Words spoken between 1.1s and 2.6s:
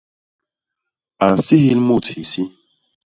A nsihil mut isi.